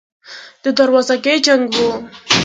د 0.63 0.65
دروازګۍ 0.77 1.37
جنګ 1.45 1.67
و. 1.79 1.87